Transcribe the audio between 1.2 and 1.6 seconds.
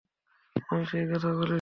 বলিনি।